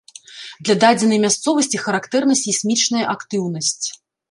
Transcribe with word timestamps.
Для 0.67 0.75
дадзенай 0.83 1.19
мясцовасці 1.25 1.81
характэрна 1.85 2.33
сейсмічная 2.43 3.05
актыўнасць. 3.17 3.87